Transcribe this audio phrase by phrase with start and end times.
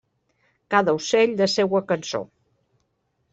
[0.75, 2.23] Cada ocell la seua cançó.